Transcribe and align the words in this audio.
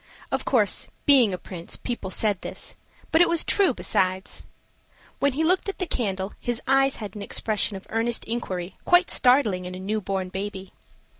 Of 0.31 0.45
course, 0.45 0.87
being 1.05 1.31
a 1.31 1.37
prince, 1.37 1.75
people 1.75 2.09
said 2.09 2.41
this; 2.41 2.75
but 3.11 3.21
it 3.21 3.29
was 3.29 3.43
true 3.43 3.71
besides. 3.71 4.43
When 5.19 5.33
he 5.33 5.43
looked 5.43 5.69
at 5.69 5.77
the 5.77 5.85
candle, 5.85 6.33
his 6.39 6.59
eyes 6.65 6.95
had 6.95 7.13
an 7.15 7.21
expression 7.21 7.77
of 7.77 7.85
earnest 7.91 8.25
inquiry 8.25 8.77
quite 8.83 9.11
startling 9.11 9.65
in 9.65 9.75
a 9.75 9.79
new 9.79 10.01
born 10.01 10.29
baby. 10.29 10.73